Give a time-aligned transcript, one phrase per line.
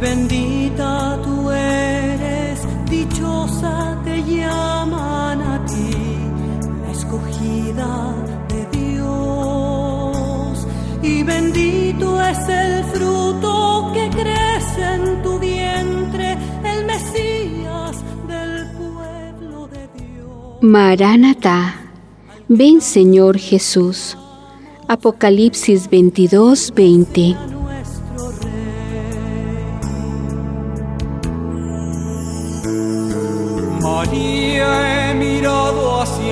[0.00, 5.90] bendita tú eres, dichosa te llaman a ti,
[6.82, 8.14] la escogida
[8.48, 10.66] de Dios.
[11.02, 17.96] Y bendito es el fruto que crece en tu vientre, el Mesías
[18.26, 20.62] del pueblo de Dios.
[20.62, 21.76] Maranatá,
[22.48, 24.16] ven Señor Jesús.
[24.88, 27.59] Apocalipsis 22, 20.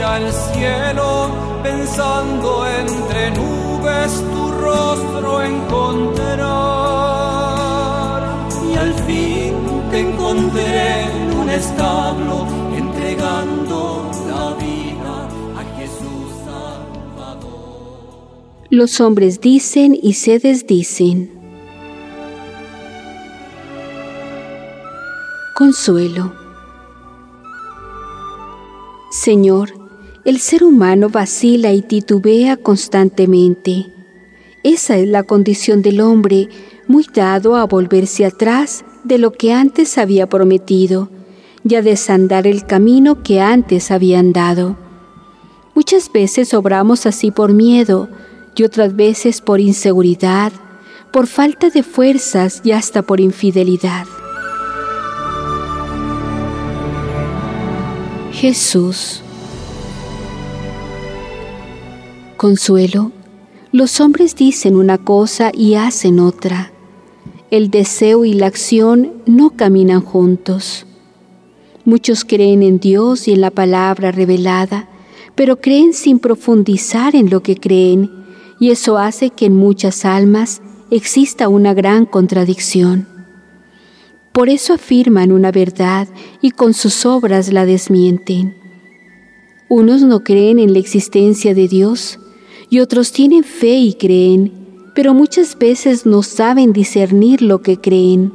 [0.09, 1.31] Hacia el cielo,
[1.63, 6.39] pensando entre nubes tu rostro encontrar.
[8.71, 9.55] Y al fin
[9.91, 17.49] te encontré en un establo, entregando la vida a Jesús Salvador.
[18.71, 21.37] Los hombres dicen y se desdicen.
[25.55, 26.33] Consuelo.
[29.11, 29.78] Señor,
[30.29, 33.87] el ser humano vacila y titubea constantemente.
[34.63, 36.51] Esa es la condición del hombre,
[36.87, 41.09] muy dado a volverse atrás de lo que antes había prometido
[41.67, 44.77] y a desandar el camino que antes había andado.
[45.75, 48.11] Muchas veces obramos así por miedo
[48.55, 50.53] y otras veces por inseguridad,
[51.11, 54.05] por falta de fuerzas y hasta por infidelidad.
[58.31, 59.23] Jesús.
[62.39, 63.11] Consuelo,
[63.73, 66.71] los hombres dicen una cosa y hacen otra.
[67.51, 70.87] El deseo y la acción no caminan juntos.
[71.85, 74.89] Muchos creen en Dios y en la palabra revelada,
[75.35, 78.09] pero creen sin profundizar en lo que creen,
[78.61, 80.63] y eso hace que en muchas almas
[80.93, 83.09] exista una gran contradicción.
[84.31, 86.07] Por eso afirman una verdad
[86.41, 88.55] y con sus obras la desmienten.
[89.69, 92.21] Unos no creen en la existencia de Dios
[92.71, 94.53] y otros tienen fe y creen,
[94.95, 98.33] pero muchas veces no saben discernir lo que creen,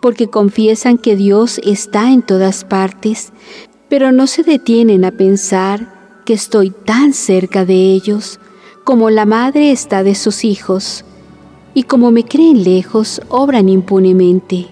[0.00, 3.32] porque confiesan que Dios está en todas partes,
[3.88, 8.40] pero no se detienen a pensar que estoy tan cerca de ellos
[8.88, 11.04] como la madre está de sus hijos,
[11.74, 14.66] y como me creen lejos, obran impunemente.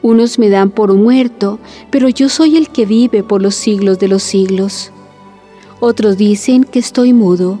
[0.00, 1.58] Unos me dan por muerto,
[1.90, 4.92] pero yo soy el que vive por los siglos de los siglos.
[5.86, 7.58] Otros dicen que estoy mudo.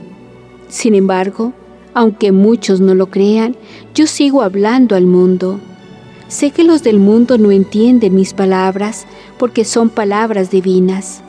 [0.70, 1.52] Sin embargo,
[1.92, 3.54] aunque muchos no lo crean,
[3.94, 5.60] yo sigo hablando al mundo.
[6.28, 9.04] Sé que los del mundo no entienden mis palabras
[9.38, 11.20] porque son palabras divinas.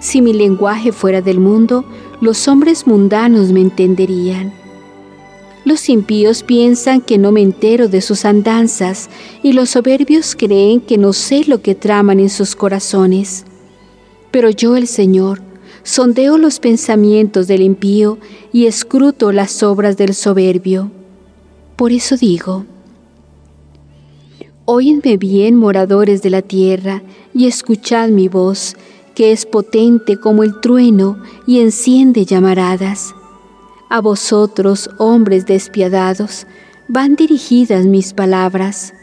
[0.00, 1.84] Si mi lenguaje fuera del mundo,
[2.22, 4.54] los hombres mundanos me entenderían.
[5.66, 9.10] Los impíos piensan que no me entero de sus andanzas
[9.42, 13.44] y los soberbios creen que no sé lo que traman en sus corazones.
[14.30, 15.51] Pero yo, el Señor,
[15.82, 18.18] sondeo los pensamientos del impío
[18.52, 20.90] y escruto las obras del soberbio.
[21.76, 22.64] Por eso digo,
[24.64, 27.02] Óyenme bien, moradores de la tierra,
[27.34, 28.76] y escuchad mi voz,
[29.14, 33.12] que es potente como el trueno y enciende llamaradas.
[33.90, 36.46] A vosotros, hombres despiadados,
[36.88, 38.94] van dirigidas mis palabras.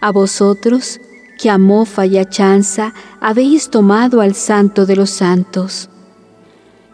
[0.00, 1.00] A vosotros,
[1.38, 5.90] que a mofa y a chanza habéis tomado al santo de los santos.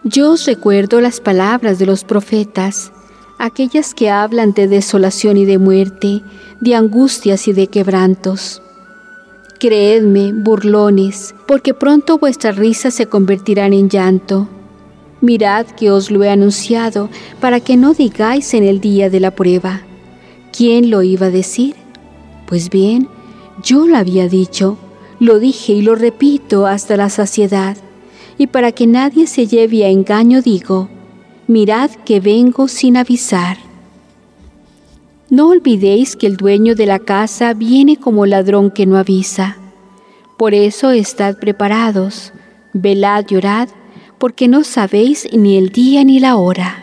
[0.02, 2.90] Yo os recuerdo las palabras de los profetas,
[3.38, 6.22] aquellas que hablan de desolación y de muerte,
[6.58, 8.62] de angustias y de quebrantos.
[9.58, 14.48] Creedme, burlones, porque pronto vuestras risas se convertirán en llanto.
[15.20, 19.32] Mirad que os lo he anunciado, para que no digáis en el día de la
[19.32, 19.82] prueba.
[20.50, 21.76] ¿Quién lo iba a decir?
[22.46, 23.06] Pues bien,
[23.62, 24.78] yo lo había dicho,
[25.18, 27.76] lo dije y lo repito hasta la saciedad.
[28.40, 30.88] Y para que nadie se lleve a engaño digo,
[31.46, 33.58] mirad que vengo sin avisar.
[35.28, 39.58] No olvidéis que el dueño de la casa viene como ladrón que no avisa.
[40.38, 42.32] Por eso estad preparados,
[42.72, 43.68] velad y orad,
[44.16, 46.79] porque no sabéis ni el día ni la hora.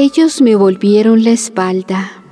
[0.00, 2.22] Ellos me volvieron la espalda.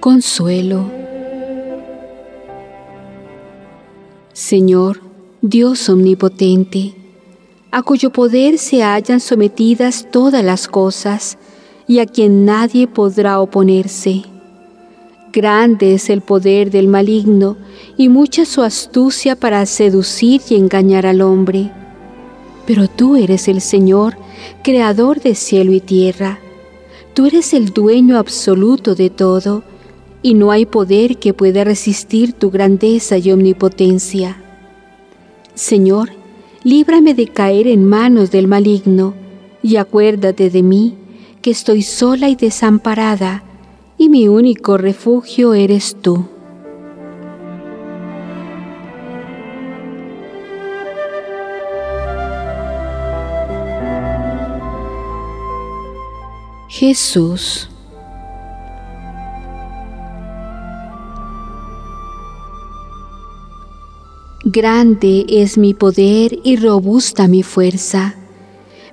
[0.00, 0.90] Consuelo.
[4.32, 5.02] Señor,
[5.40, 6.96] Dios omnipotente,
[7.70, 11.38] a cuyo poder se hallan sometidas todas las cosas
[11.86, 14.24] y a quien nadie podrá oponerse.
[15.32, 17.56] Grande es el poder del maligno
[17.96, 21.70] y mucha su astucia para seducir y engañar al hombre.
[22.66, 24.16] Pero tú eres el Señor,
[24.62, 26.38] creador de cielo y tierra.
[27.12, 29.64] Tú eres el dueño absoluto de todo
[30.22, 34.42] y no hay poder que pueda resistir tu grandeza y omnipotencia.
[35.54, 36.10] Señor,
[36.64, 39.14] líbrame de caer en manos del maligno,
[39.62, 40.94] y acuérdate de mí,
[41.42, 43.42] que estoy sola y desamparada,
[43.98, 46.24] y mi único refugio eres tú.
[56.68, 57.68] Jesús
[64.44, 68.14] Grande es mi poder y robusta mi fuerza,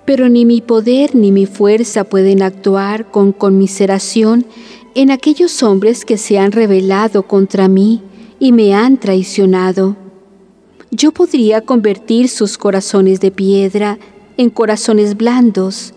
[0.03, 4.45] pero ni mi poder ni mi fuerza pueden actuar con conmiseración
[4.95, 8.01] en aquellos hombres que se han rebelado contra mí
[8.39, 9.97] y me han traicionado.
[10.89, 13.99] Yo podría convertir sus corazones de piedra
[14.37, 15.93] en corazones blandos,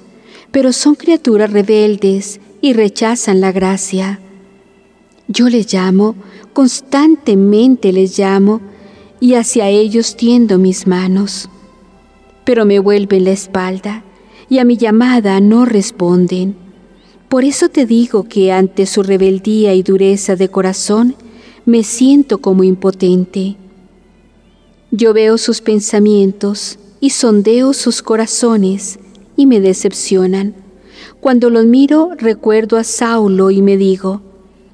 [0.51, 4.19] pero son criaturas rebeldes y rechazan la gracia.
[5.29, 6.17] Yo les llamo,
[6.53, 8.61] constantemente les llamo,
[9.21, 11.49] y hacia ellos tiendo mis manos.
[12.45, 14.05] Pero me vuelven la espalda
[14.49, 16.68] y a mi llamada no responden.
[17.29, 21.15] Por eso te digo que ante su rebeldía y dureza de corazón
[21.67, 23.57] me siento como impotente.
[24.91, 28.99] Yo veo sus pensamientos y sondeo sus corazones
[29.37, 30.55] y me decepcionan.
[31.21, 34.23] Cuando los miro recuerdo a Saulo y me digo,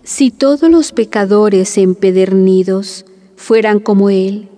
[0.04, 3.04] si todos los pecadores empedernidos
[3.34, 4.48] fueran como Él,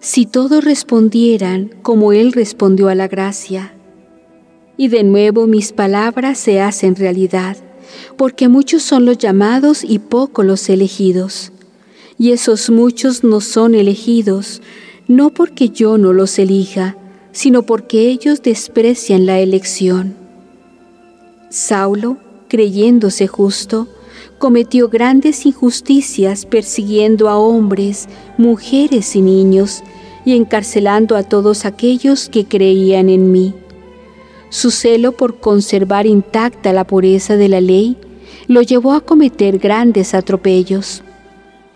[0.00, 3.74] si todos respondieran como Él respondió a la gracia.
[4.76, 7.56] Y de nuevo mis palabras se hacen realidad,
[8.16, 11.52] porque muchos son los llamados y pocos los elegidos.
[12.18, 14.62] Y esos muchos no son elegidos,
[15.08, 16.96] no porque yo no los elija,
[17.32, 20.14] sino porque ellos desprecian la elección.
[21.50, 22.16] Saulo,
[22.48, 23.88] creyéndose justo,
[24.38, 29.82] cometió grandes injusticias persiguiendo a hombres, mujeres y niños,
[30.24, 33.54] y encarcelando a todos aquellos que creían en mí.
[34.54, 37.96] Su celo por conservar intacta la pureza de la ley
[38.46, 41.02] lo llevó a cometer grandes atropellos.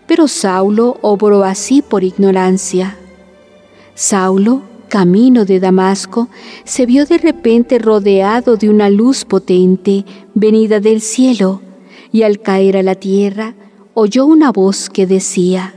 [0.07, 2.95] Pero Saulo obró así por ignorancia.
[3.95, 6.29] Saulo, camino de Damasco,
[6.63, 11.59] se vio de repente rodeado de una luz potente venida del cielo,
[12.13, 13.55] y al caer a la tierra
[13.93, 15.73] oyó una voz que decía,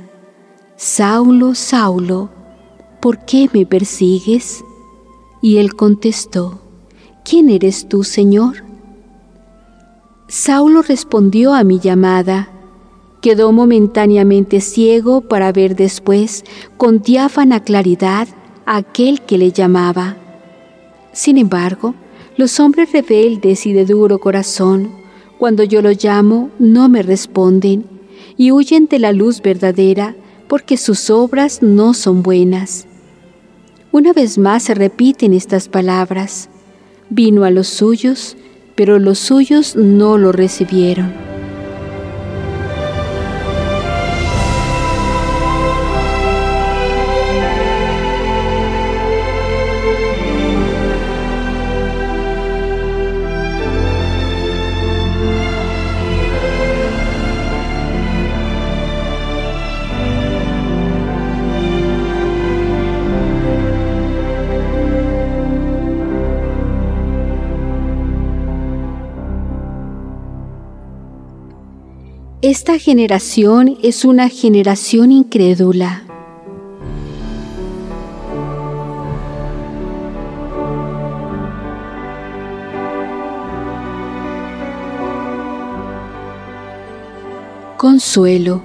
[0.77, 2.31] Saulo, Saulo,
[3.01, 4.63] ¿por qué me persigues?
[5.41, 6.62] Y él contestó,
[7.25, 8.65] ¿quién eres tú, Señor?
[10.29, 12.49] Saulo respondió a mi llamada,
[13.21, 16.45] quedó momentáneamente ciego para ver después
[16.77, 18.29] con diáfana claridad
[18.67, 20.17] a aquel que le llamaba.
[21.13, 21.95] Sin embargo,
[22.37, 25.03] los hombres rebeldes y de duro corazón
[25.43, 27.85] cuando yo los llamo, no me responden
[28.37, 30.15] y huyen de la luz verdadera
[30.47, 32.87] porque sus obras no son buenas.
[33.91, 36.49] Una vez más se repiten estas palabras.
[37.15, 38.39] Vino a los suyos,
[38.75, 41.13] pero los suyos no lo recibieron.
[72.65, 76.05] Esta generación es una generación incrédula.
[87.77, 88.63] Consuelo.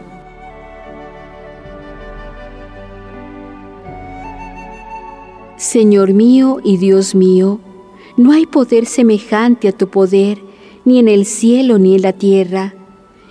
[5.58, 7.60] Señor mío y Dios mío,
[8.16, 10.38] no hay poder semejante a tu poder,
[10.86, 12.77] ni en el cielo ni en la tierra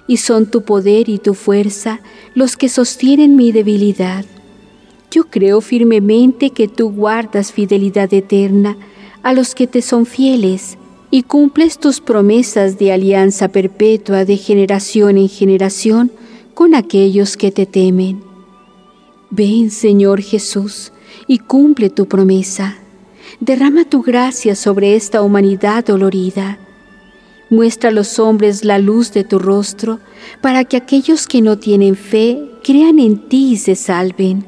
[0.07, 2.01] y son tu poder y tu fuerza
[2.35, 4.25] los que sostienen mi debilidad.
[5.11, 8.77] Yo creo firmemente que tú guardas fidelidad eterna
[9.23, 10.79] a los que te son fieles
[11.11, 16.11] y cumples tus promesas de alianza perpetua de generación en generación
[16.55, 18.23] con aquellos que te temen.
[19.31, 20.93] Ven, Señor Jesús,
[21.27, 22.77] y cumple tu promesa.
[23.41, 26.59] Derrama tu gracia sobre esta humanidad dolorida.
[27.49, 30.01] Muestra a los hombres la luz de tu rostro,
[30.41, 34.45] para que aquellos que no tienen fe crean en ti y se salven.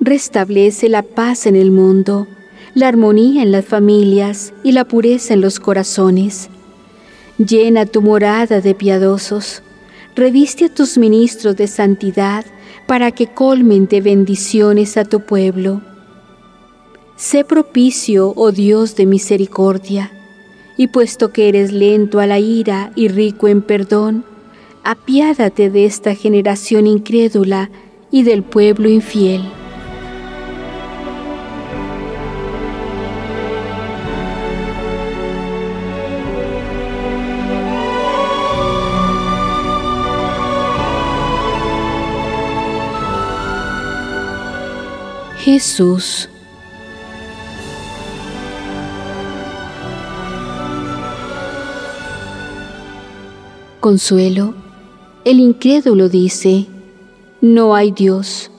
[0.00, 2.26] Restablece la paz en el mundo,
[2.74, 6.48] la armonía en las familias y la pureza en los corazones.
[7.36, 9.62] Llena tu morada de piadosos,
[10.16, 12.46] reviste a tus ministros de santidad
[12.86, 15.82] para que colmen de bendiciones a tu pueblo.
[17.16, 20.10] Sé propicio, oh Dios de misericordia,
[20.76, 24.24] y puesto que eres lento a la ira y rico en perdón,
[24.82, 27.70] apiádate de esta generación incrédula
[28.10, 29.42] y del pueblo infiel.
[45.44, 46.30] Jesús.
[53.84, 54.54] Consuelo,
[55.26, 56.64] el incrédulo dice,
[57.42, 58.50] no hay Dios,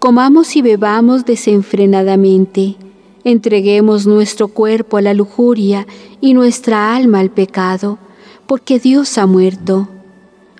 [0.00, 2.74] comamos y bebamos desenfrenadamente,
[3.22, 5.86] entreguemos nuestro cuerpo a la lujuria
[6.20, 8.00] y nuestra alma al pecado,
[8.48, 9.88] porque Dios ha muerto.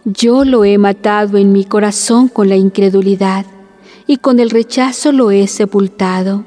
[0.05, 3.45] Yo lo he matado en mi corazón con la incredulidad
[4.07, 6.45] y con el rechazo lo he sepultado.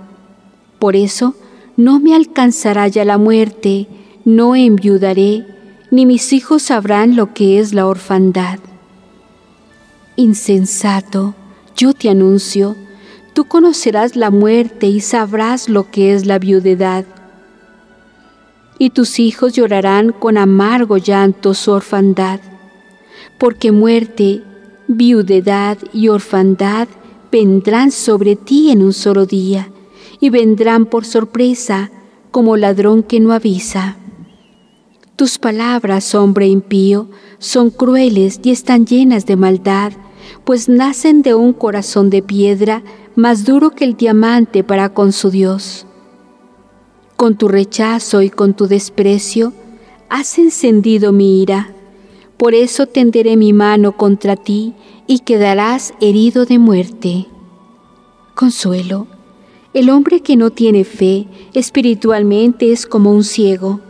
[0.79, 1.35] Por eso
[1.75, 3.87] no me alcanzará ya la muerte,
[4.23, 5.54] no enviudaré,
[5.95, 8.59] ni mis hijos sabrán lo que es la orfandad.
[10.17, 11.35] Insensato,
[11.77, 12.75] yo te anuncio,
[13.33, 17.05] tú conocerás la muerte y sabrás lo que es la viudedad.
[18.77, 22.41] Y tus hijos llorarán con amargo llanto su orfandad,
[23.37, 24.43] porque muerte,
[24.89, 26.89] viudedad y orfandad
[27.31, 29.69] vendrán sobre ti en un solo día,
[30.19, 31.89] y vendrán por sorpresa
[32.31, 33.95] como ladrón que no avisa.
[35.15, 37.07] Tus palabras, hombre impío,
[37.39, 39.93] son crueles y están llenas de maldad,
[40.43, 42.83] pues nacen de un corazón de piedra
[43.15, 45.85] más duro que el diamante para con su Dios.
[47.15, 49.53] Con tu rechazo y con tu desprecio
[50.09, 51.73] has encendido mi ira,
[52.35, 54.73] por eso tenderé mi mano contra ti
[55.07, 57.27] y quedarás herido de muerte.
[58.33, 59.07] Consuelo,
[59.73, 63.84] el hombre que no tiene fe espiritualmente es como un ciego.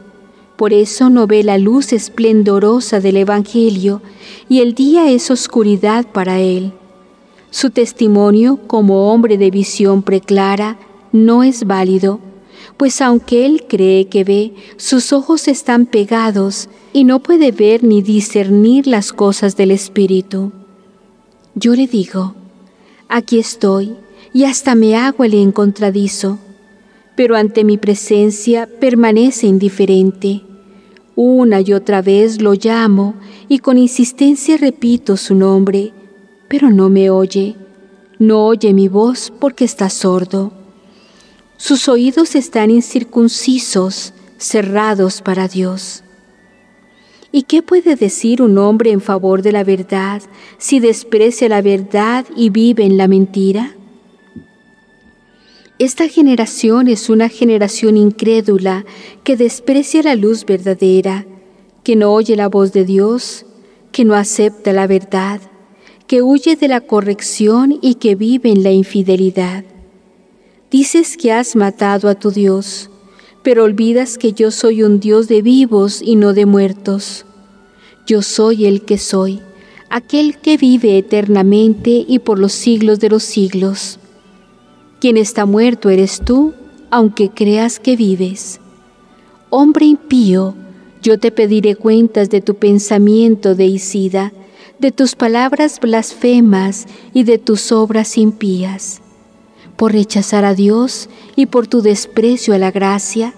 [0.58, 4.02] Por eso no ve la luz esplendorosa del Evangelio
[4.48, 6.72] y el día es oscuridad para él.
[7.50, 10.78] Su testimonio como hombre de visión preclara
[11.12, 12.20] no es válido,
[12.78, 18.02] pues aunque él cree que ve, sus ojos están pegados y no puede ver ni
[18.02, 20.52] discernir las cosas del Espíritu.
[21.54, 22.36] Yo le digo,
[23.08, 23.96] aquí estoy,
[24.34, 26.38] y hasta me hago el encontradizo,
[27.16, 30.42] pero ante mi presencia permanece indiferente.
[31.16, 33.16] Una y otra vez lo llamo
[33.48, 35.94] y con insistencia repito su nombre,
[36.50, 37.56] pero no me oye,
[38.20, 40.52] no oye mi voz porque está sordo.
[41.58, 46.04] Sus oídos están incircuncisos, cerrados para Dios.
[47.32, 50.22] ¿Y qué puede decir un hombre en favor de la verdad
[50.58, 53.76] si desprecia la verdad y vive en la mentira?
[55.78, 58.86] Esta generación es una generación incrédula
[59.24, 61.26] que desprecia la luz verdadera,
[61.84, 63.46] que no oye la voz de Dios,
[63.92, 65.42] que no acepta la verdad,
[66.08, 69.66] que huye de la corrección y que vive en la infidelidad.
[70.72, 72.90] Dices que has matado a tu Dios
[73.46, 77.28] pero olvidas que yo soy un Dios de vivos y no de muertos.
[78.08, 79.40] Yo soy el que soy,
[79.92, 84.00] aquel que vive eternamente y por los siglos de los siglos.
[85.00, 86.54] Quien está muerto eres tú,
[86.90, 88.60] aunque creas que vives.
[89.50, 90.56] Hombre impío,
[91.02, 94.34] yo te pediré cuentas de tu pensamiento deicida,
[94.80, 99.02] de tus palabras blasfemas y de tus obras impías
[99.76, 103.34] por rechazar a Dios y por tu desprecio a la gracia,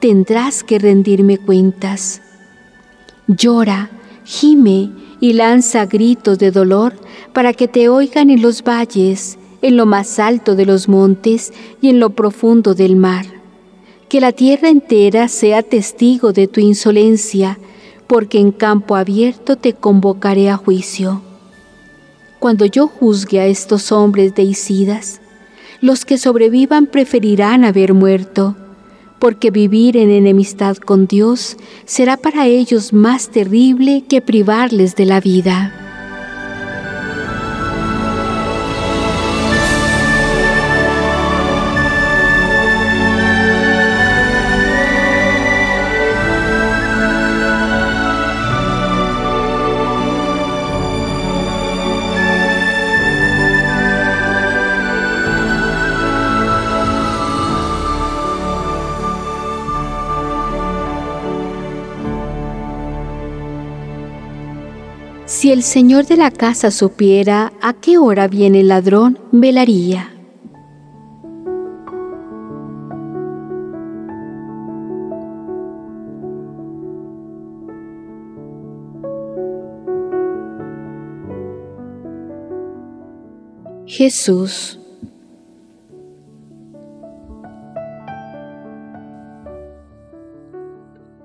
[0.00, 2.20] tendrás que rendirme cuentas.
[3.26, 3.90] Llora,
[4.24, 6.94] gime y lanza gritos de dolor
[7.32, 11.88] para que te oigan en los valles, en lo más alto de los montes y
[11.88, 13.26] en lo profundo del mar.
[14.08, 17.58] Que la tierra entera sea testigo de tu insolencia,
[18.06, 21.20] porque en campo abierto te convocaré a juicio.
[22.38, 25.20] Cuando yo juzgue a estos hombres de Isidas,
[25.80, 28.56] Los que sobrevivan preferirán haber muerto,
[29.20, 35.20] porque vivir en enemistad con Dios será para ellos más terrible que privarles de la
[35.20, 35.87] vida.
[65.48, 70.12] Si el señor de la casa supiera a qué hora viene el ladrón, velaría.
[83.86, 84.78] Jesús.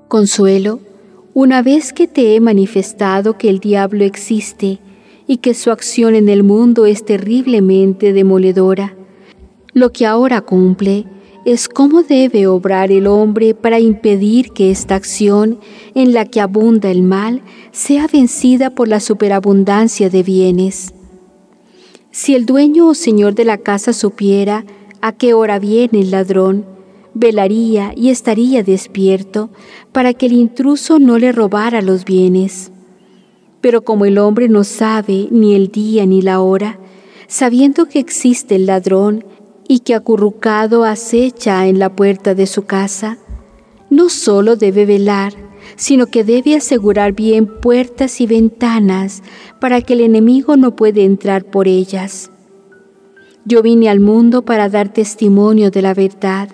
[0.07, 0.92] Consuelo
[1.33, 4.79] una vez que te he manifestado que el diablo existe
[5.25, 8.95] y que su acción en el mundo es terriblemente demoledora,
[9.73, 11.05] lo que ahora cumple
[11.45, 15.59] es cómo debe obrar el hombre para impedir que esta acción
[15.95, 20.93] en la que abunda el mal sea vencida por la superabundancia de bienes.
[22.11, 24.65] Si el dueño o señor de la casa supiera
[25.01, 26.72] a qué hora viene el ladrón,
[27.13, 29.49] velaría y estaría despierto
[29.91, 32.71] para que el intruso no le robara los bienes.
[33.61, 36.79] Pero como el hombre no sabe ni el día ni la hora,
[37.27, 39.25] sabiendo que existe el ladrón
[39.67, 43.17] y que acurrucado acecha en la puerta de su casa,
[43.89, 45.33] no solo debe velar,
[45.75, 49.23] sino que debe asegurar bien puertas y ventanas
[49.61, 52.29] para que el enemigo no pueda entrar por ellas.
[53.45, 56.49] Yo vine al mundo para dar testimonio de la verdad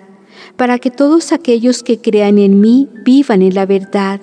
[0.60, 4.20] para que todos aquellos que crean en mí vivan en la verdad,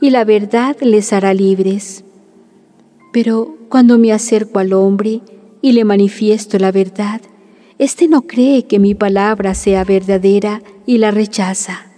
[0.00, 2.06] y la verdad les hará libres.
[3.12, 5.20] Pero cuando me acerco al hombre
[5.60, 7.20] y le manifiesto la verdad,
[7.76, 11.88] éste no cree que mi palabra sea verdadera y la rechaza.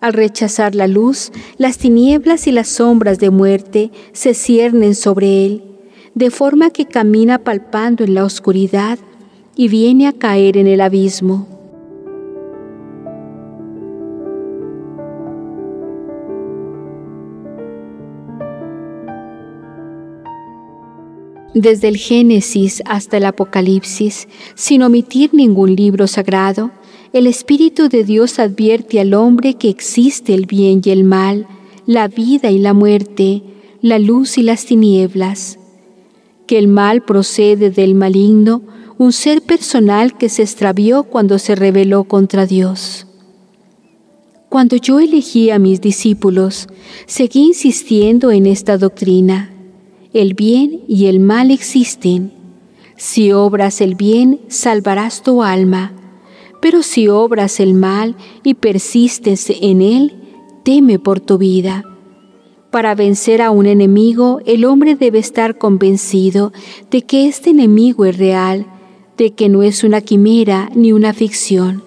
[0.00, 5.62] Al rechazar la luz, las tinieblas y las sombras de muerte se ciernen sobre él,
[6.16, 8.98] de forma que camina palpando en la oscuridad
[9.54, 11.57] y viene a caer en el abismo.
[21.60, 26.70] Desde el Génesis hasta el Apocalipsis, sin omitir ningún libro sagrado,
[27.12, 31.46] el Espíritu de Dios advierte al hombre que existe el bien y el mal,
[31.86, 33.42] la vida y la muerte,
[33.80, 35.58] la luz y las tinieblas,
[36.46, 38.62] que el mal procede del maligno,
[38.98, 43.06] un ser personal que se extravió cuando se rebeló contra Dios.
[44.48, 46.68] Cuando yo elegí a mis discípulos,
[47.06, 49.54] seguí insistiendo en esta doctrina
[50.12, 52.32] el bien y el mal existen.
[52.96, 55.92] Si obras el bien, salvarás tu alma,
[56.60, 60.14] pero si obras el mal y persistes en él,
[60.64, 61.84] teme por tu vida.
[62.70, 66.52] Para vencer a un enemigo, el hombre debe estar convencido
[66.90, 68.66] de que este enemigo es real,
[69.16, 71.82] de que no es una quimera ni una ficción.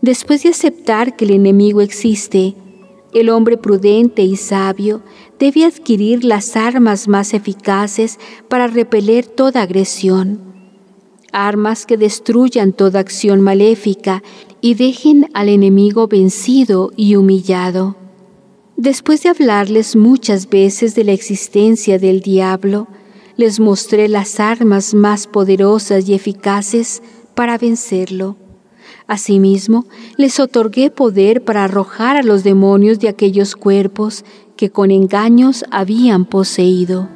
[0.00, 2.54] Después de aceptar que el enemigo existe,
[3.12, 5.02] el hombre prudente y sabio
[5.38, 10.40] debe adquirir las armas más eficaces para repeler toda agresión,
[11.32, 14.22] armas que destruyan toda acción maléfica
[14.60, 17.96] y dejen al enemigo vencido y humillado.
[18.76, 22.88] Después de hablarles muchas veces de la existencia del diablo,
[23.36, 27.02] les mostré las armas más poderosas y eficaces
[27.34, 28.36] para vencerlo.
[29.06, 34.24] Asimismo, les otorgué poder para arrojar a los demonios de aquellos cuerpos
[34.58, 37.08] que con engaños habían poseído.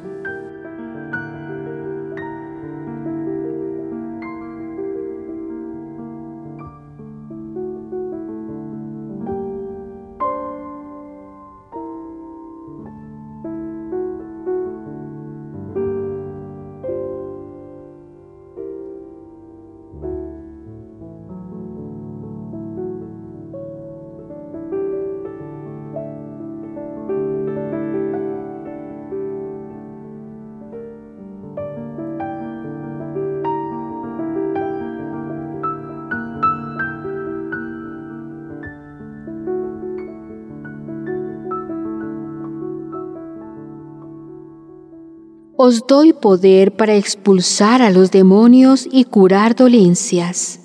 [45.65, 50.59] Os doy poder para expulsar a los demonios y curar dolencias.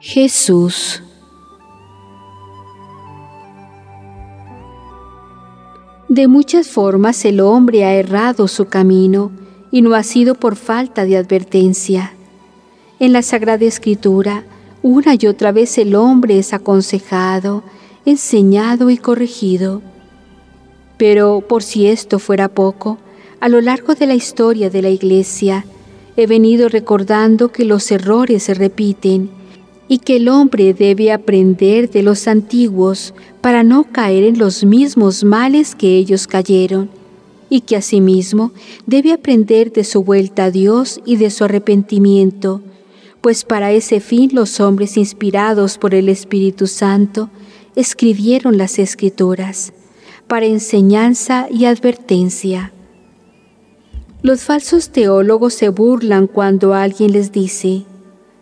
[0.00, 1.02] Jesús.
[6.08, 11.04] De muchas formas el hombre ha errado su camino y no ha sido por falta
[11.04, 12.14] de advertencia.
[12.98, 14.44] En la Sagrada Escritura,
[14.82, 17.62] una y otra vez el hombre es aconsejado,
[18.04, 19.82] enseñado y corregido.
[20.96, 22.98] Pero por si esto fuera poco,
[23.40, 25.64] a lo largo de la historia de la Iglesia,
[26.16, 29.30] he venido recordando que los errores se repiten
[29.86, 35.22] y que el hombre debe aprender de los antiguos para no caer en los mismos
[35.22, 36.90] males que ellos cayeron,
[37.50, 38.52] y que asimismo
[38.86, 42.60] debe aprender de su vuelta a Dios y de su arrepentimiento,
[43.20, 47.30] pues para ese fin los hombres inspirados por el Espíritu Santo
[47.76, 49.72] escribieron las escrituras,
[50.26, 52.72] para enseñanza y advertencia.
[54.20, 57.84] Los falsos teólogos se burlan cuando alguien les dice,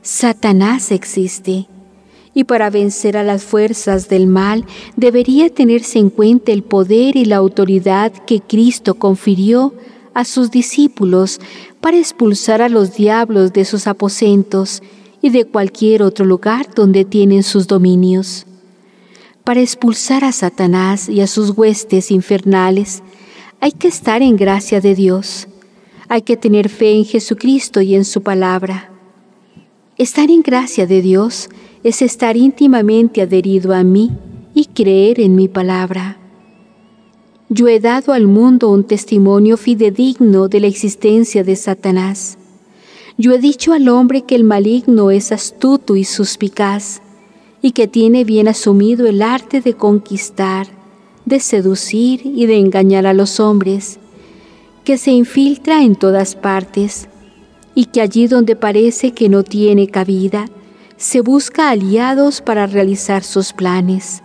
[0.02, 1.68] Satanás existe.
[2.36, 7.24] Y para vencer a las fuerzas del mal debería tenerse en cuenta el poder y
[7.24, 9.72] la autoridad que Cristo confirió
[10.12, 11.40] a sus discípulos
[11.80, 14.82] para expulsar a los diablos de sus aposentos
[15.22, 18.44] y de cualquier otro lugar donde tienen sus dominios.
[19.42, 23.02] Para expulsar a Satanás y a sus huestes infernales
[23.62, 25.48] hay que estar en gracia de Dios,
[26.06, 28.90] hay que tener fe en Jesucristo y en su palabra.
[29.96, 31.48] Estar en gracia de Dios
[31.86, 34.10] es estar íntimamente adherido a mí
[34.54, 36.18] y creer en mi palabra.
[37.48, 42.38] Yo he dado al mundo un testimonio fidedigno de la existencia de Satanás.
[43.16, 47.02] Yo he dicho al hombre que el maligno es astuto y suspicaz
[47.62, 50.66] y que tiene bien asumido el arte de conquistar,
[51.24, 54.00] de seducir y de engañar a los hombres,
[54.82, 57.06] que se infiltra en todas partes
[57.76, 60.46] y que allí donde parece que no tiene cabida,
[60.96, 64.22] se busca aliados para realizar sus planes.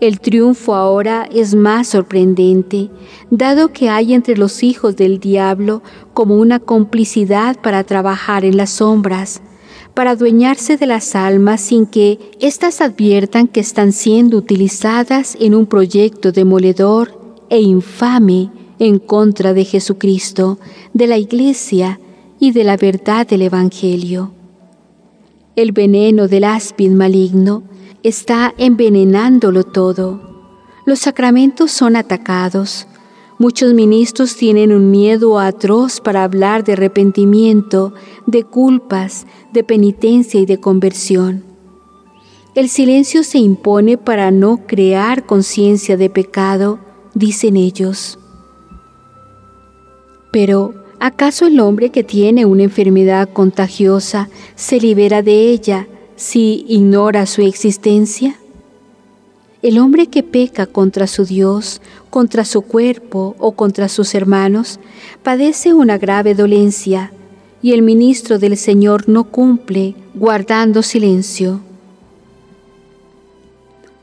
[0.00, 2.90] El triunfo ahora es más sorprendente,
[3.30, 5.82] dado que hay entre los hijos del diablo
[6.14, 9.42] como una complicidad para trabajar en las sombras,
[9.92, 15.66] para adueñarse de las almas sin que éstas adviertan que están siendo utilizadas en un
[15.66, 20.58] proyecto demoledor e infame en contra de Jesucristo,
[20.94, 22.00] de la Iglesia,
[22.40, 24.32] y de la verdad del Evangelio.
[25.60, 27.64] El veneno del áspid maligno
[28.02, 30.18] está envenenándolo todo.
[30.86, 32.86] Los sacramentos son atacados.
[33.38, 37.92] Muchos ministros tienen un miedo atroz para hablar de arrepentimiento,
[38.26, 41.44] de culpas, de penitencia y de conversión.
[42.54, 46.78] El silencio se impone para no crear conciencia de pecado,
[47.12, 48.18] dicen ellos.
[50.32, 57.24] Pero ¿Acaso el hombre que tiene una enfermedad contagiosa se libera de ella si ignora
[57.24, 58.38] su existencia?
[59.62, 64.78] El hombre que peca contra su Dios, contra su cuerpo o contra sus hermanos,
[65.22, 67.12] padece una grave dolencia
[67.62, 71.62] y el ministro del Señor no cumple guardando silencio.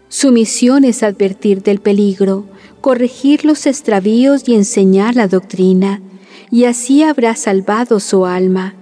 [0.09, 2.45] Su misión es advertir del peligro,
[2.81, 6.01] corregir los extravíos y enseñar la doctrina
[6.51, 8.73] y así habrá salvado su alma.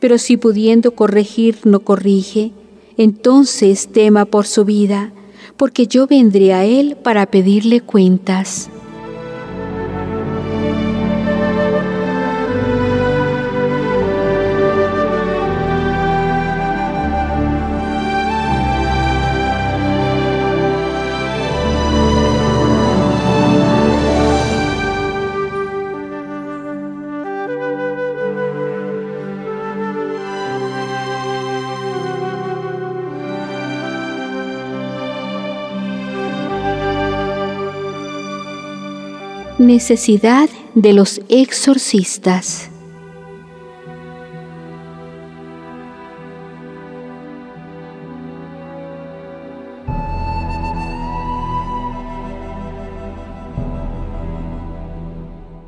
[0.00, 2.52] Pero si pudiendo corregir no corrige,
[2.96, 5.12] entonces tema por su vida,
[5.56, 8.70] porque yo vendré a él para pedirle cuentas.
[39.66, 42.70] Necesidad de los exorcistas.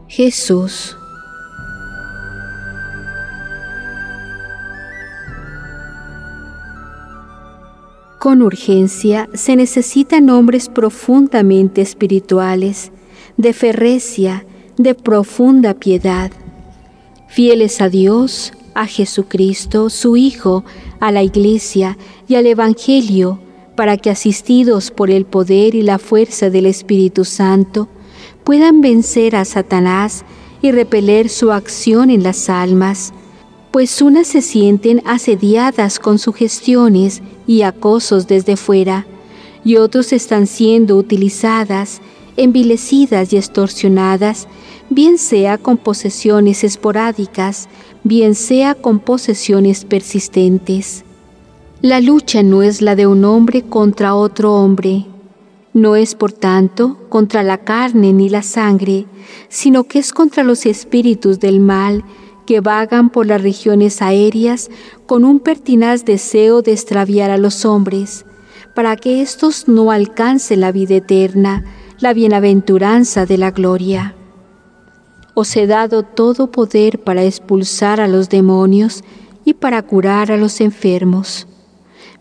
[0.06, 0.96] Jesús.
[8.20, 12.92] Con urgencia se necesitan hombres profundamente espirituales
[13.38, 14.44] de ferrecia,
[14.77, 16.33] de profunda piedad.
[17.29, 20.64] fieles a Dios, a Jesucristo, su Hijo,
[20.98, 21.96] a la Iglesia
[22.27, 23.38] y al Evangelio,
[23.77, 27.88] para que asistidos por el poder y la fuerza del Espíritu Santo,
[28.42, 30.24] puedan vencer a Satanás
[30.61, 33.12] y repeler su acción en las almas,
[33.70, 39.07] pues unas se sienten asediadas con sugestiones y acosos desde fuera,
[39.64, 42.01] y otros están siendo utilizadas,
[42.38, 44.48] envilecidas y extorsionadas,
[44.88, 47.68] bien sea con posesiones esporádicas,
[48.05, 51.05] bien sea con posesiones persistentes.
[51.83, 55.07] La lucha no es la de un hombre contra otro hombre,
[55.74, 59.07] no es por tanto contra la carne ni la sangre,
[59.48, 62.05] sino que es contra los espíritus del mal
[62.46, 64.70] que vagan por las regiones aéreas
[65.07, 68.24] con un pertinaz deseo de extraviar a los hombres,
[68.74, 71.64] para que éstos no alcancen la vida eterna,
[72.00, 74.14] la bienaventuranza de la gloria.
[75.34, 79.02] Os he dado todo poder para expulsar a los demonios
[79.44, 81.48] y para curar a los enfermos.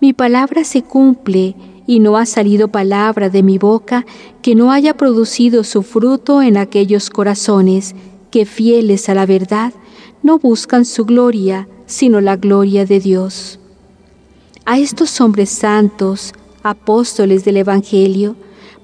[0.01, 4.05] Mi palabra se cumple y no ha salido palabra de mi boca
[4.41, 7.95] que no haya producido su fruto en aquellos corazones
[8.31, 9.73] que fieles a la verdad
[10.23, 13.59] no buscan su gloria, sino la gloria de Dios.
[14.65, 18.35] A estos hombres santos, apóstoles del Evangelio,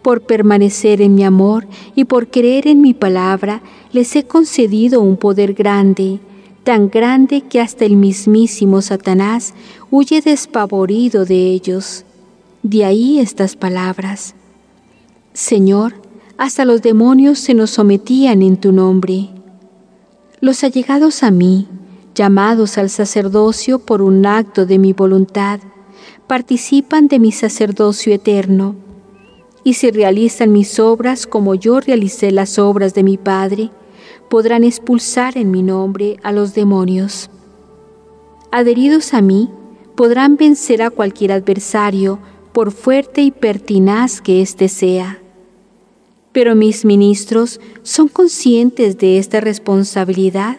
[0.03, 5.17] por permanecer en mi amor y por creer en mi palabra, les he concedido un
[5.17, 6.19] poder grande,
[6.63, 9.53] tan grande que hasta el mismísimo Satanás
[9.89, 12.05] huye despavorido de ellos.
[12.61, 14.35] De ahí estas palabras.
[15.33, 15.95] Señor,
[16.37, 19.29] hasta los demonios se nos sometían en tu nombre.
[20.39, 21.67] Los allegados a mí,
[22.15, 25.59] llamados al sacerdocio por un acto de mi voluntad,
[26.27, 28.82] participan de mi sacerdocio eterno.
[29.63, 33.71] Y si realizan mis obras como yo realicé las obras de mi Padre,
[34.29, 37.29] podrán expulsar en mi nombre a los demonios.
[38.51, 39.49] Adheridos a mí,
[39.95, 42.19] podrán vencer a cualquier adversario,
[42.53, 45.19] por fuerte y pertinaz que éste sea.
[46.31, 50.57] Pero mis ministros son conscientes de esta responsabilidad.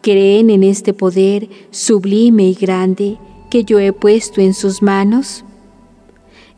[0.00, 3.18] ¿Creen en este poder sublime y grande
[3.50, 5.44] que yo he puesto en sus manos?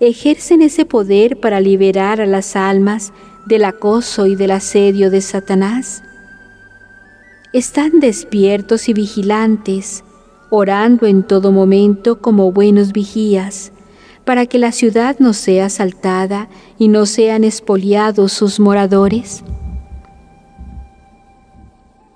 [0.01, 3.13] ¿Ejercen ese poder para liberar a las almas
[3.47, 6.05] del acoso y del asedio de Satanás?
[7.53, 10.05] Están despiertos y vigilantes,
[10.51, 13.73] orando en todo momento como buenos vigías,
[14.25, 19.43] para que la ciudad no sea asaltada y no sean expoliados sus moradores?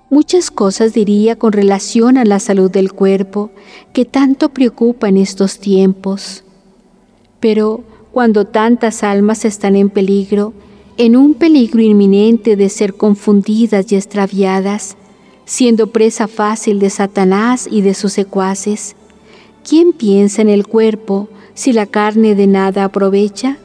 [0.09, 3.51] Muchas cosas diría con relación a la salud del cuerpo
[3.91, 6.45] que tanto preocupa en estos tiempos.
[7.43, 10.53] Pero cuando tantas almas están en peligro,
[10.95, 14.95] en un peligro inminente de ser confundidas y extraviadas,
[15.43, 18.95] siendo presa fácil de Satanás y de sus secuaces,
[19.67, 23.57] ¿quién piensa en el cuerpo si la carne de nada aprovecha?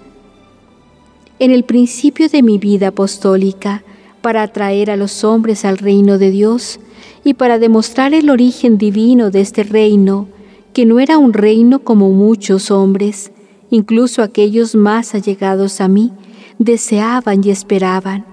[1.38, 3.84] En el principio de mi vida apostólica,
[4.22, 6.80] para atraer a los hombres al reino de Dios
[7.22, 10.26] y para demostrar el origen divino de este reino,
[10.72, 13.30] que no era un reino como muchos hombres,
[13.70, 16.12] incluso aquellos más allegados a mí,
[16.58, 18.24] deseaban y esperaban.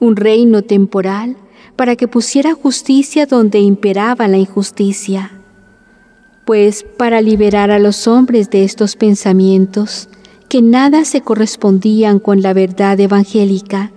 [0.00, 1.36] Un reino temporal
[1.76, 5.36] para que pusiera justicia donde imperaba la injusticia
[6.46, 10.08] pues para liberar a los hombres de estos pensamientos,
[10.48, 13.90] que nada se correspondían con la verdad evangélica,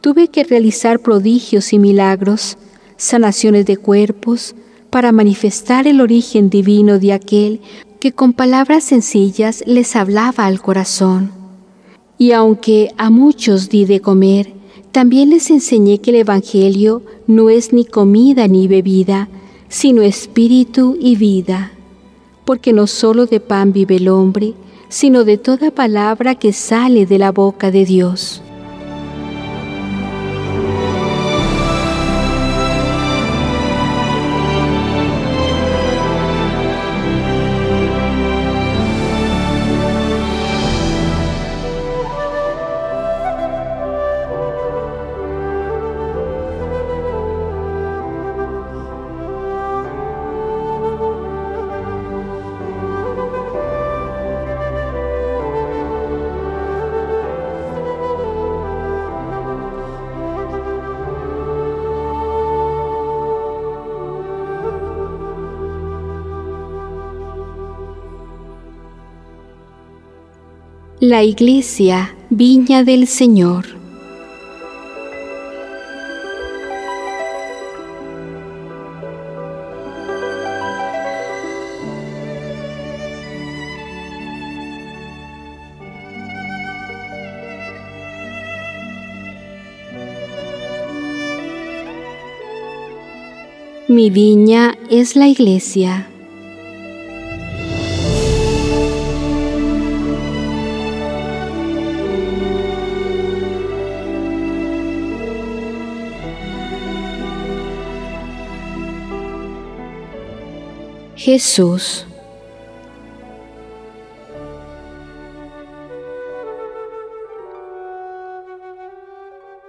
[0.00, 2.56] tuve que realizar prodigios y milagros,
[2.96, 4.54] sanaciones de cuerpos,
[4.88, 7.60] para manifestar el origen divino de aquel
[8.00, 11.30] que con palabras sencillas les hablaba al corazón.
[12.18, 14.52] Y aunque a muchos di de comer,
[14.90, 19.28] también les enseñé que el Evangelio no es ni comida ni bebida,
[19.68, 21.72] sino espíritu y vida
[22.50, 24.54] porque no solo de pan vive el hombre,
[24.88, 28.42] sino de toda palabra que sale de la boca de Dios.
[71.02, 73.64] La iglesia Viña del Señor.
[93.88, 96.09] Mi viña es la iglesia.
[111.20, 112.06] Jesús.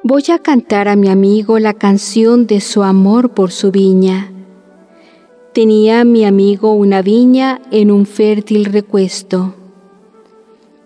[0.01, 4.31] Voy a cantar a mi amigo la canción de su amor por su viña.
[5.53, 9.53] Tenía mi amigo una viña en un fértil recuesto.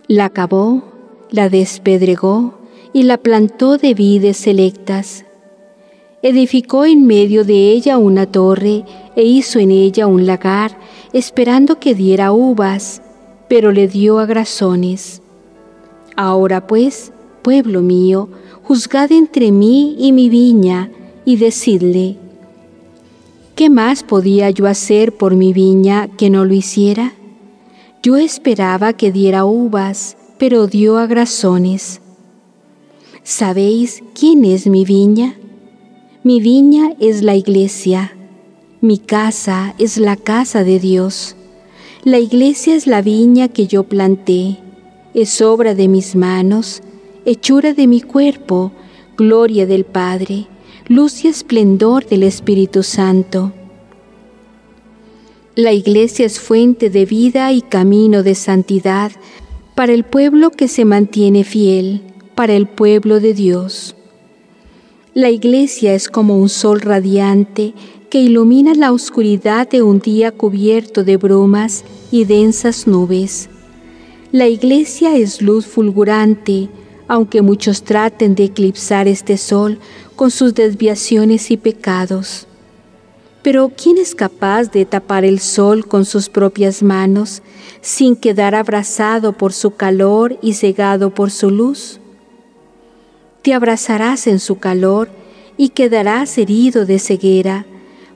[0.08, 0.82] La cavó,
[1.30, 2.56] la despedregó
[2.91, 5.25] y la plantó de vides selectas
[6.26, 8.84] edificó en medio de ella una torre
[9.16, 10.76] e hizo en ella un lagar,
[11.14, 13.04] esperando que diera uvas,
[13.48, 15.22] pero le dio agrazones.
[16.16, 17.12] Ahora pues,
[17.44, 18.28] pueblo mío,
[18.64, 20.90] juzgad entre mí y mi viña,
[21.26, 22.18] y decidle,
[23.54, 27.14] ¿qué más podía yo hacer por mi viña que no lo hiciera?
[28.02, 32.02] Yo esperaba que diera uvas, pero dio agrazones.
[33.22, 35.36] ¿Sabéis quién es mi viña?
[36.26, 38.18] Mi viña es la iglesia,
[38.82, 41.36] mi casa es la casa de Dios.
[42.04, 44.58] La iglesia es la viña que yo planté,
[45.14, 46.82] es obra de mis manos,
[47.26, 48.72] hechura de mi cuerpo,
[49.16, 50.48] gloria del Padre,
[50.88, 53.54] luz y esplendor del Espíritu Santo.
[55.54, 59.12] La iglesia es fuente de vida y camino de santidad
[59.76, 62.02] para el pueblo que se mantiene fiel,
[62.34, 63.96] para el pueblo de Dios.
[65.15, 67.73] La iglesia es como un sol radiante
[68.10, 73.47] que ilumina la oscuridad de un día cubierto de brumas y densas nubes.
[74.34, 76.67] La iglesia es luz fulgurante,
[77.08, 79.80] aunque muchos traten de eclipsar este sol
[80.17, 82.45] con sus desviaciones y pecados.
[83.41, 87.41] Pero ¿quién es capaz de tapar el sol con sus propias manos
[87.80, 92.01] sin quedar abrazado por su calor y cegado por su luz?
[93.46, 95.08] Te abrazarás en su calor
[95.56, 97.68] y quedarás herido de ceguera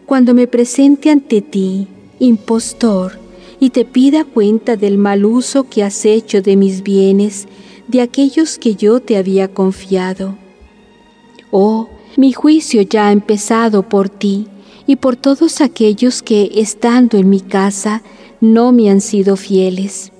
[0.07, 1.87] cuando me presente ante ti,
[2.17, 3.19] impostor,
[3.59, 7.47] y te pida cuenta del mal uso que has hecho de mis bienes,
[7.87, 10.35] de aquellos que yo te había confiado.
[11.51, 14.47] Oh, mi juicio ya ha empezado por ti
[14.87, 18.01] y por todos aquellos que, estando en mi casa,
[18.41, 20.11] no me han sido fieles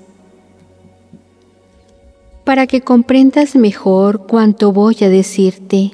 [2.49, 5.91] para que comprendas mejor cuanto voy a decirte.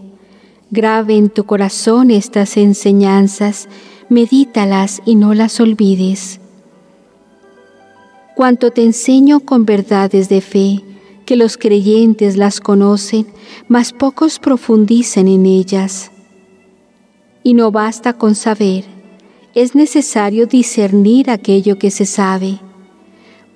[0.71, 3.67] Grave en tu corazón estas enseñanzas,
[4.07, 6.39] medítalas y no las olvides.
[8.37, 10.81] Cuanto te enseño con verdades de fe,
[11.25, 13.27] que los creyentes las conocen,
[13.67, 16.09] mas pocos profundizan en ellas.
[17.43, 18.85] Y no basta con saber,
[19.55, 22.59] es necesario discernir aquello que se sabe,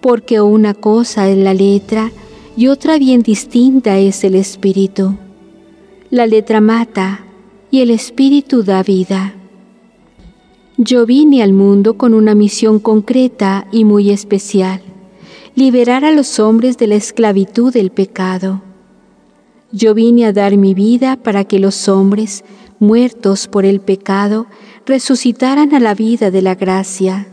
[0.02, 2.12] porque una cosa es la letra,
[2.60, 5.16] y otra bien distinta es el espíritu.
[6.10, 7.26] La letra mata
[7.72, 9.34] y el espíritu da vida.
[10.76, 14.82] Yo vine al mundo con una misión concreta y muy especial,
[15.56, 18.62] liberar a los hombres de la esclavitud del pecado.
[19.72, 22.44] Yo vine a dar mi vida para que los hombres,
[22.78, 24.48] muertos por el pecado,
[24.86, 27.30] resucitaran a la vida de la gracia.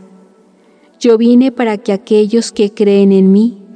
[1.01, 3.66] Yo vine para que aquellos que creen en mí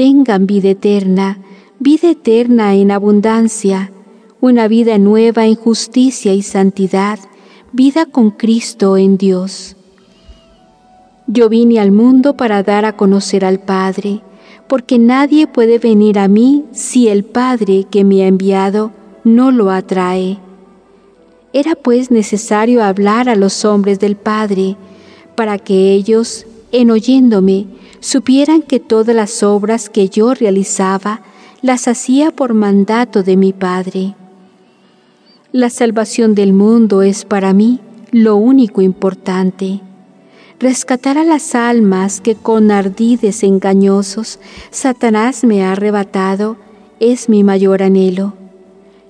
[0.00, 1.36] tengan vida eterna,
[1.78, 3.92] vida eterna en abundancia,
[4.40, 7.18] una vida nueva en justicia y santidad,
[7.72, 9.76] vida con Cristo en Dios.
[11.26, 14.22] Yo vine al mundo para dar a conocer al Padre,
[14.68, 19.70] porque nadie puede venir a mí si el Padre que me ha enviado no lo
[19.70, 20.38] atrae.
[21.52, 24.78] Era pues necesario hablar a los hombres del Padre,
[25.34, 27.66] para que ellos, en oyéndome,
[28.00, 31.20] supieran que todas las obras que yo realizaba
[31.62, 34.14] las hacía por mandato de mi Padre.
[35.52, 37.80] La salvación del mundo es para mí
[38.10, 39.80] lo único importante.
[40.58, 44.38] Rescatar a las almas que con ardides engañosos
[44.70, 46.56] Satanás me ha arrebatado
[46.98, 48.34] es mi mayor anhelo.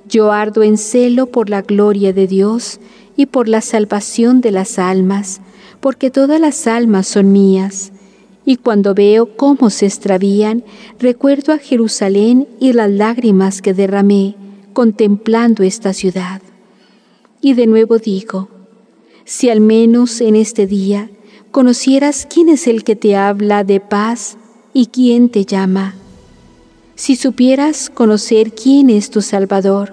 [0.09, 2.81] Yo ardo en celo por la gloria de Dios
[3.17, 5.41] y por la salvación de las almas,
[5.81, 7.93] porque todas las almas son mías
[8.51, 10.65] y cuando veo cómo se extravían,
[10.99, 14.35] recuerdo a Jerusalén y las lágrimas que derramé
[14.73, 16.43] contemplando esta ciudad.
[17.41, 18.49] Y de nuevo digo,
[19.25, 21.11] si al menos en este día
[21.53, 24.37] conocieras quién es el que te habla de paz
[24.73, 25.95] y quién te llama,
[26.97, 29.93] si supieras conocer quién es tu Salvador,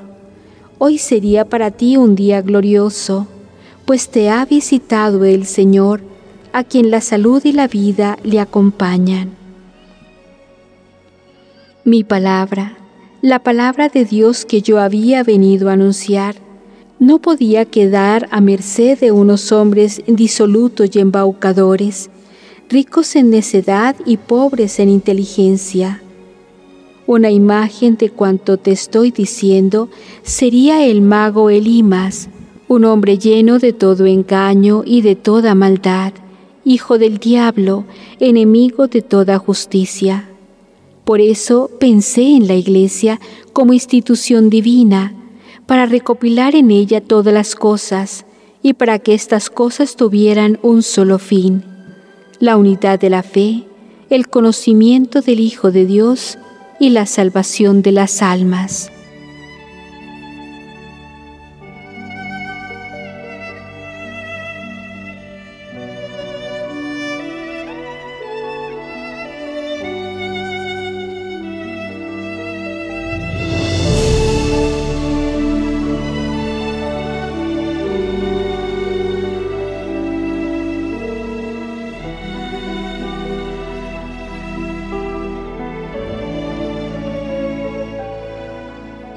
[0.79, 3.27] hoy sería para ti un día glorioso,
[3.85, 6.01] pues te ha visitado el Señor,
[6.57, 9.35] a quien la salud y la vida le acompañan.
[11.83, 12.75] Mi palabra,
[13.21, 16.37] la palabra de Dios que yo había venido a anunciar,
[16.97, 22.09] no podía quedar a merced de unos hombres disolutos y embaucadores,
[22.69, 26.01] ricos en necedad y pobres en inteligencia.
[27.05, 29.89] Una imagen de cuanto te estoy diciendo
[30.23, 32.29] sería el mago Elimas,
[32.67, 36.13] un hombre lleno de todo engaño y de toda maldad,
[36.67, 37.85] hijo del diablo,
[38.19, 40.27] enemigo de toda justicia.
[41.05, 43.21] Por eso pensé en la Iglesia
[43.53, 45.13] como institución divina,
[45.65, 48.25] para recopilar en ella todas las cosas
[48.61, 51.63] y para que estas cosas tuvieran un solo fin,
[52.39, 53.63] la unidad de la fe,
[54.09, 56.37] el conocimiento del Hijo de Dios
[56.81, 58.91] y la salvación de las almas.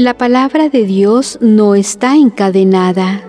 [0.00, 3.22] La palabra de Dios no está encadenada.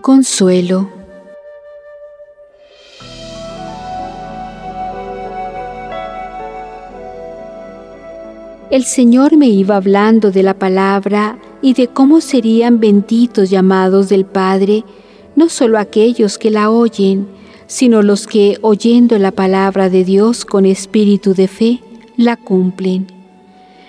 [0.00, 0.95] Consuelo.
[8.76, 14.26] El Señor me iba hablando de la palabra y de cómo serían benditos llamados del
[14.26, 14.84] Padre,
[15.34, 17.26] no solo aquellos que la oyen,
[17.66, 21.80] sino los que, oyendo la palabra de Dios con espíritu de fe,
[22.18, 23.06] la cumplen.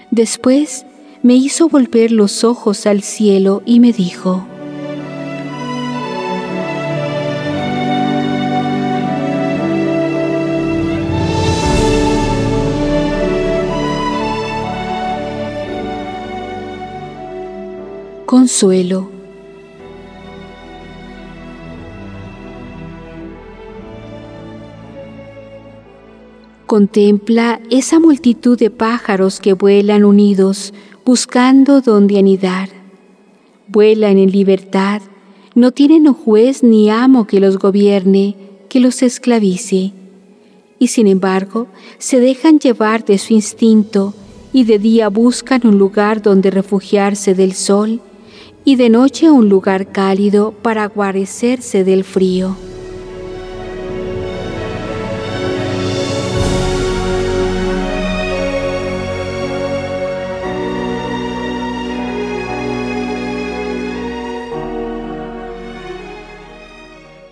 [0.09, 0.85] Después
[1.21, 4.47] me hizo volver los ojos al cielo y me dijo,
[18.27, 19.09] consuelo.
[26.65, 30.73] Contempla esa multitud de pájaros que vuelan unidos,
[31.05, 32.67] buscando donde anidar.
[33.69, 35.01] Vuelan en libertad,
[35.55, 38.35] no tienen juez ni amo que los gobierne,
[38.67, 39.93] que los esclavice.
[40.79, 41.67] Y sin embargo,
[41.97, 44.13] se dejan llevar de su instinto
[44.51, 48.01] y de día buscan un lugar donde refugiarse del sol
[48.67, 52.57] y de noche un lugar cálido para guarecerse del frío.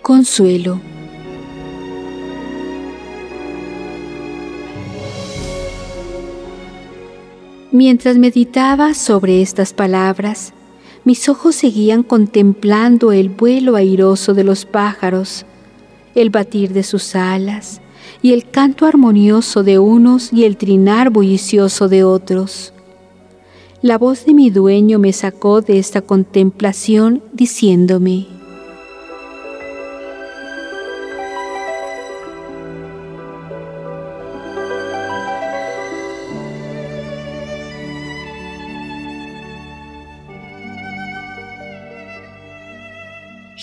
[0.00, 0.80] Consuelo.
[7.72, 10.54] Mientras meditaba sobre estas palabras,
[11.06, 15.46] mis ojos seguían contemplando el vuelo airoso de los pájaros,
[16.16, 17.80] el batir de sus alas
[18.22, 22.72] y el canto armonioso de unos y el trinar bullicioso de otros.
[23.82, 28.26] La voz de mi dueño me sacó de esta contemplación diciéndome,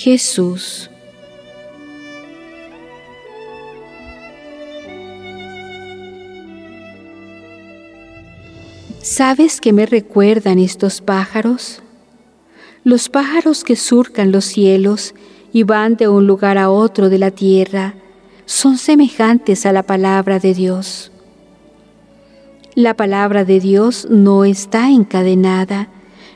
[0.04, 0.90] Jesús.
[9.02, 11.82] ¿Sabes qué me recuerdan estos pájaros?
[12.84, 15.16] Los pájaros que surcan los cielos
[15.54, 17.94] y van de un lugar a otro de la tierra
[18.46, 21.14] son semejantes a la palabra de Dios.
[22.76, 25.88] La palabra de Dios no está encadenada,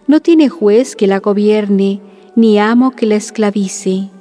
[0.08, 2.00] no tiene juez que la gobierne,
[2.38, 4.12] ni amo que la esclavice,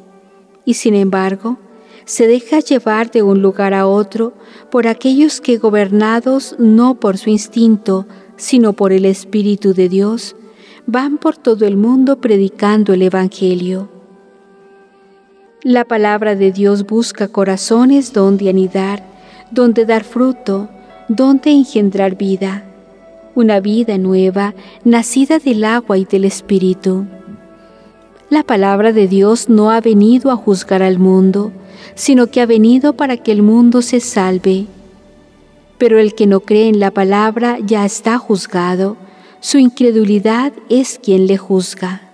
[0.64, 1.58] y sin embargo
[2.06, 4.32] se deja llevar de un lugar a otro
[4.70, 8.06] por aquellos que gobernados no por su instinto,
[8.38, 10.34] sino por el Espíritu de Dios,
[10.86, 13.90] van por todo el mundo predicando el Evangelio.
[15.62, 19.04] La palabra de Dios busca corazones donde anidar,
[19.50, 20.70] donde dar fruto,
[21.08, 22.64] donde engendrar vida,
[23.34, 24.54] una vida nueva,
[24.84, 27.04] nacida del agua y del Espíritu.
[28.28, 31.52] La palabra de Dios no ha venido a juzgar al mundo,
[31.94, 34.66] sino que ha venido para que el mundo se salve.
[35.78, 38.96] Pero el que no cree en la palabra ya está juzgado,
[39.38, 42.10] su incredulidad es quien le juzga.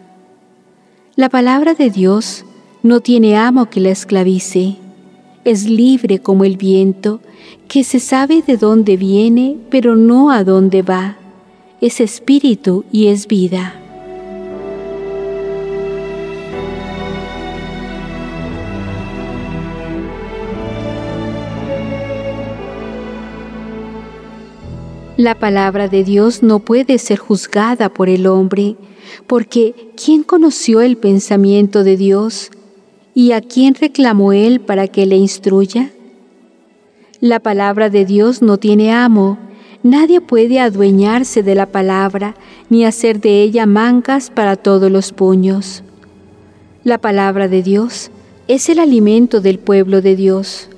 [1.17, 2.45] La palabra de Dios
[2.83, 4.77] no tiene amo que la esclavice,
[5.45, 7.21] es libre como el viento,
[7.69, 11.17] que se sabe de dónde viene, pero no a dónde va,
[11.81, 13.82] es espíritu y es vida.
[25.23, 28.75] La palabra de Dios no puede ser juzgada por el hombre,
[29.29, 32.51] porque ¿quién conoció el pensamiento de Dios?
[33.15, 35.93] ¿Y a quién reclamó él para que le instruya?
[37.21, 39.39] La palabra de Dios no tiene amo,
[39.85, 42.35] nadie puede adueñarse de la palabra
[42.69, 45.85] ni hacer de ella mangas para todos los puños.
[46.83, 48.11] La palabra de Dios
[48.49, 50.69] es el alimento del pueblo de Dios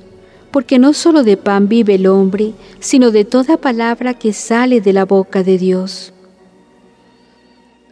[0.54, 4.92] porque no solo de pan vive el hombre, sino de toda palabra que sale de
[4.92, 6.12] la boca de Dios.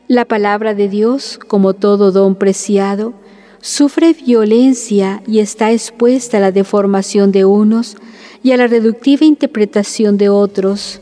[0.06, 3.14] La palabra de Dios, como todo don preciado,
[3.60, 7.96] sufre violencia y está expuesta a la deformación de unos
[8.44, 11.00] y a la reductiva interpretación de otros,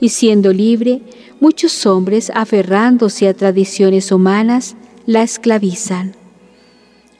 [0.00, 1.02] y siendo libre,
[1.40, 6.16] muchos hombres, aferrándose a tradiciones humanas, la esclavizan.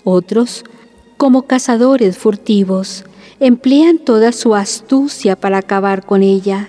[0.02, 0.64] Otros,
[1.18, 3.04] como cazadores furtivos,
[3.42, 6.68] emplean toda su astucia para acabar con ella,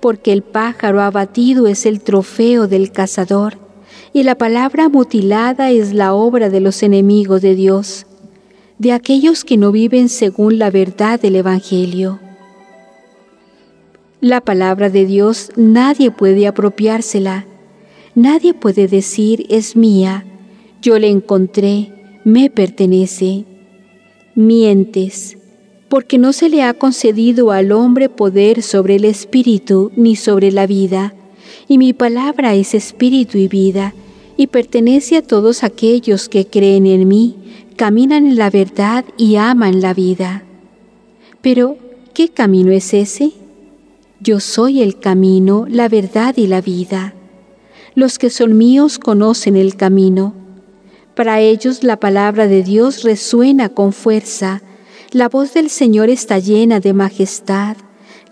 [0.00, 3.58] porque el pájaro abatido es el trofeo del cazador,
[4.14, 8.06] y la palabra mutilada es la obra de los enemigos de Dios,
[8.78, 12.18] de aquellos que no viven según la verdad del Evangelio.
[14.22, 17.44] La palabra de Dios nadie puede apropiársela,
[18.14, 20.24] nadie puede decir es mía,
[20.80, 21.92] yo la encontré,
[22.24, 23.44] me pertenece.
[24.34, 25.36] Mientes,
[25.94, 30.66] porque no se le ha concedido al hombre poder sobre el espíritu ni sobre la
[30.66, 31.14] vida,
[31.68, 33.94] y mi palabra es espíritu y vida,
[34.36, 37.36] y pertenece a todos aquellos que creen en mí,
[37.76, 40.42] caminan en la verdad y aman la vida.
[41.42, 41.76] Pero,
[42.12, 43.30] ¿qué camino es ese?
[44.18, 47.14] Yo soy el camino, la verdad y la vida.
[47.94, 50.34] Los que son míos conocen el camino.
[51.14, 54.60] Para ellos la palabra de Dios resuena con fuerza,
[55.14, 57.76] la voz del Señor está llena de majestad,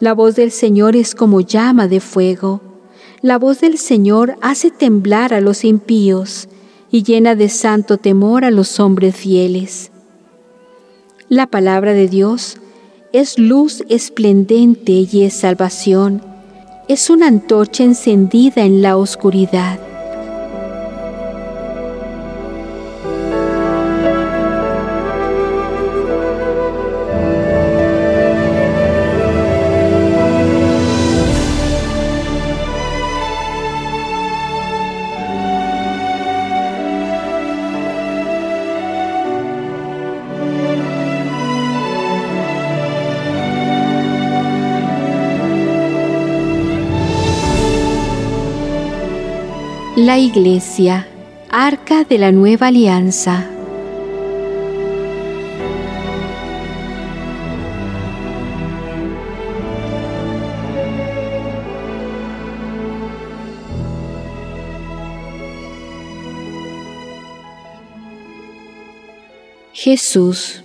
[0.01, 2.61] la voz del Señor es como llama de fuego.
[3.21, 6.49] La voz del Señor hace temblar a los impíos
[6.91, 9.93] y llena de santo temor a los hombres fieles.
[11.29, 12.57] La palabra de Dios
[13.13, 16.21] es luz esplendente y es salvación,
[16.89, 19.92] es una antorcha encendida en la oscuridad.
[50.19, 51.07] Iglesia,
[51.51, 53.49] Arca de la Nueva Alianza.
[69.73, 70.62] Jesús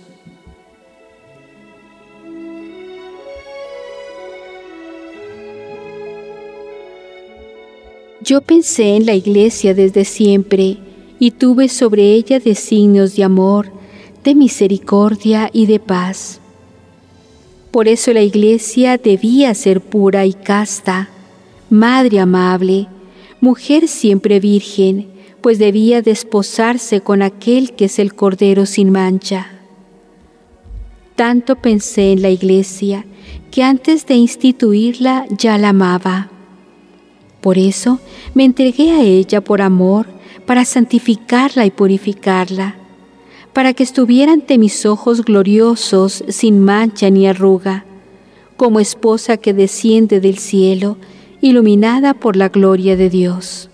[8.28, 10.76] Yo pensé en la iglesia desde siempre
[11.18, 13.72] y tuve sobre ella designios de amor,
[14.22, 16.38] de misericordia y de paz.
[17.70, 21.08] Por eso la iglesia debía ser pura y casta,
[21.70, 22.88] madre amable,
[23.40, 25.08] mujer siempre virgen,
[25.40, 29.52] pues debía desposarse con aquel que es el Cordero sin mancha.
[31.16, 33.06] Tanto pensé en la iglesia
[33.50, 36.30] que antes de instituirla ya la amaba.
[37.40, 38.00] Por eso
[38.34, 40.06] me entregué a ella por amor,
[40.46, 42.76] para santificarla y purificarla,
[43.52, 47.84] para que estuviera ante mis ojos gloriosos, sin mancha ni arruga,
[48.56, 50.96] como esposa que desciende del cielo,
[51.40, 53.68] iluminada por la gloria de Dios.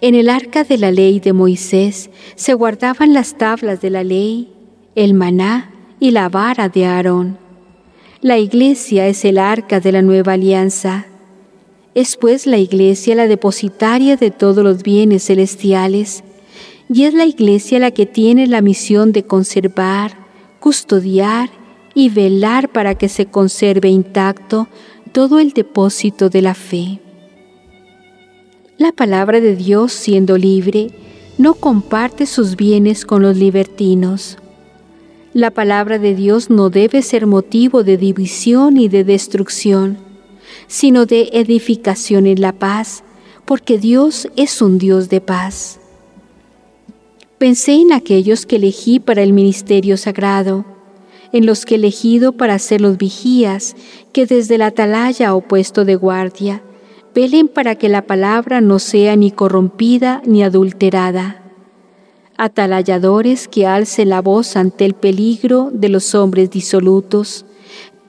[0.00, 4.52] En el arca de la ley de Moisés se guardaban las tablas de la ley,
[4.94, 5.70] el maná
[6.00, 7.38] y la vara de Aarón.
[8.20, 11.06] La iglesia es el arca de la nueva alianza
[11.94, 16.24] es pues la Iglesia la depositaria de todos los bienes celestiales
[16.92, 20.16] y es la Iglesia la que tiene la misión de conservar,
[20.60, 21.50] custodiar
[21.94, 24.68] y velar para que se conserve intacto
[25.12, 27.00] todo el depósito de la fe.
[28.76, 30.88] La palabra de Dios, siendo libre,
[31.38, 34.38] no comparte sus bienes con los libertinos.
[35.32, 39.98] La palabra de Dios no debe ser motivo de división y de destrucción,
[40.66, 43.04] sino de edificación en la paz,
[43.44, 45.80] porque Dios es un Dios de paz.
[47.38, 50.64] Pensé en aquellos que elegí para el ministerio sagrado,
[51.32, 53.74] en los que he elegido para ser los vigías,
[54.12, 56.62] que desde la atalaya o puesto de guardia,
[57.14, 61.42] velen para que la palabra no sea ni corrompida ni adulterada.
[62.36, 67.46] Atalayadores que alcen la voz ante el peligro de los hombres disolutos,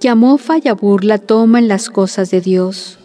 [0.06, 3.00] que a mofa y a burla toman las cosas de Dios.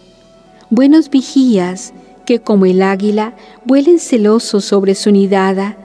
[0.69, 1.95] Buenos vigías
[2.27, 3.35] que como el águila
[3.65, 5.79] vuelen celosos sobre su nidada,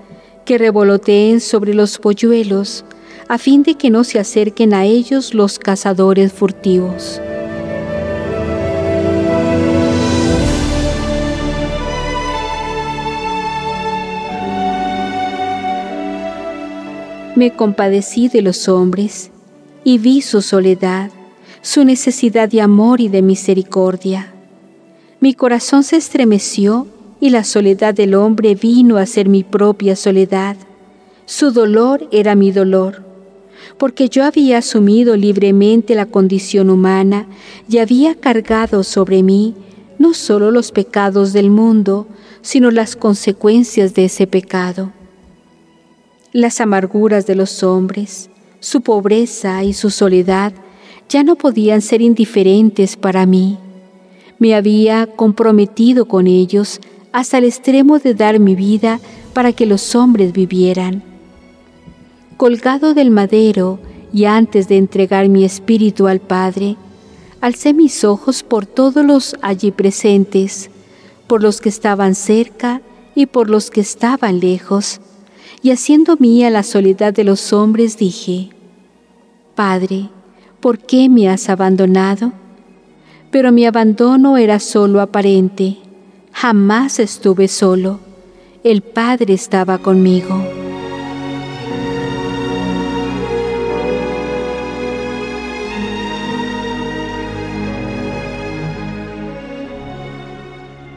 [0.43, 2.84] que revoloteen sobre los polluelos,
[3.30, 7.22] a fin de que no se acerquen a ellos los cazadores furtivos.
[17.38, 19.32] Me compadecí de los hombres
[19.86, 21.11] y vi su soledad,
[21.61, 24.33] su necesidad de amor y de misericordia.
[25.21, 26.88] Mi corazón se estremeció
[27.21, 30.57] y la soledad del hombre vino a ser mi propia soledad.
[31.25, 33.03] Su dolor era mi dolor,
[33.77, 37.27] porque yo había asumido libremente la condición humana
[37.69, 39.55] y había cargado sobre mí
[39.97, 42.05] no solo los pecados del mundo,
[42.41, 44.91] sino las consecuencias de ese pecado
[46.36, 48.29] las amarguras de los hombres,
[48.66, 50.51] su pobreza y su soledad
[51.07, 53.59] ya no podían ser indiferentes para mí.
[54.39, 56.80] Me había comprometido con ellos
[57.11, 58.99] hasta el extremo de dar mi vida
[59.34, 61.03] para que los hombres vivieran.
[62.38, 63.78] Colgado del madero
[64.11, 66.76] y antes de entregar mi espíritu al Padre,
[67.41, 70.72] alcé mis ojos por todos los allí presentes,
[71.28, 72.82] por los que estaban cerca
[73.13, 75.01] y por los que estaban lejos,
[75.61, 78.55] y haciendo mía la soledad de los hombres dije,
[79.56, 80.10] Padre,
[80.60, 82.34] ¿por qué me has abandonado?
[83.32, 85.78] Pero mi abandono era solo aparente,
[86.34, 88.01] jamás estuve solo,
[88.66, 90.43] el Padre estaba conmigo.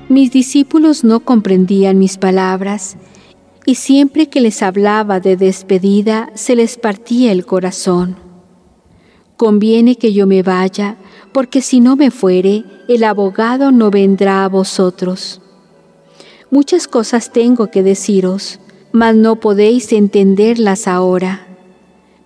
[0.08, 2.96] Mis discípulos no comprendían mis palabras
[3.66, 8.27] y siempre que les hablaba de despedida se les partía el corazón.
[9.38, 10.98] Conviene que yo me vaya,
[11.32, 15.40] porque si no me fuere, el abogado no vendrá a vosotros.
[16.50, 18.60] Muchas cosas tengo que deciros,
[18.92, 21.46] mas no podéis entenderlas ahora.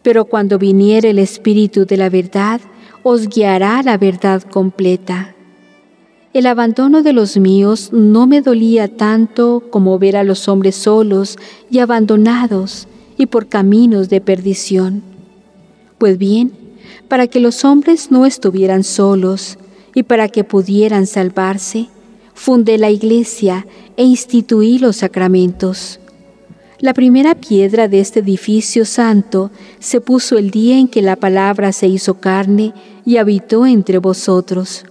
[0.02, 2.60] Pero cuando viniere el Espíritu de la verdad,
[3.04, 5.36] os guiará la verdad completa
[6.32, 11.36] el abandono de los míos no me dolía tanto como ver a los hombres solos
[11.70, 12.88] y abandonados
[13.18, 15.02] y por caminos de perdición.
[15.98, 16.52] Pues bien,
[17.09, 19.59] para que los hombres no estuvieran solos
[19.95, 21.88] y para que pudieran salvarse,
[22.34, 23.66] fundé la iglesia
[23.97, 26.01] e instituí los sacramentos.
[26.78, 31.72] La primera piedra de este edificio santo se puso el día en que la palabra
[31.72, 32.74] se hizo carne
[33.05, 34.84] y habitó entre vosotros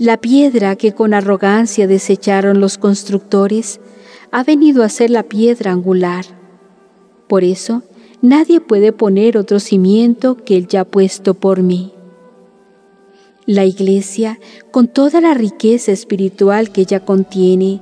[0.00, 3.80] la piedra que con arrogancia desecharon los constructores
[4.30, 6.24] ha venido a ser la piedra angular.
[7.28, 7.82] Por eso,
[8.22, 11.92] nadie puede poner otro cimiento que el ya puesto por mí.
[13.46, 14.38] La iglesia,
[14.70, 17.80] con toda la riqueza espiritual que ella contiene,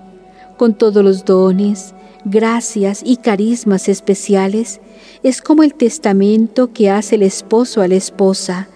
[0.57, 4.81] con todos los dones, gracias y carismas especiales,
[5.23, 8.69] es como el testamento que hace el esposo a la esposa,